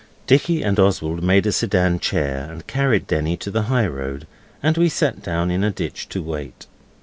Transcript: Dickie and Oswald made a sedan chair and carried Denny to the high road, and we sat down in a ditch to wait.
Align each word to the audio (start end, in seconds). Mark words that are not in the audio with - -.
Dickie 0.25 0.63
and 0.63 0.79
Oswald 0.79 1.21
made 1.21 1.45
a 1.45 1.51
sedan 1.51 1.99
chair 1.99 2.47
and 2.51 2.65
carried 2.65 3.05
Denny 3.05 3.37
to 3.37 3.51
the 3.51 3.61
high 3.69 3.85
road, 3.85 4.25
and 4.63 4.75
we 4.75 4.89
sat 4.89 5.21
down 5.21 5.51
in 5.51 5.63
a 5.63 5.69
ditch 5.69 6.09
to 6.09 6.23
wait. 6.23 6.65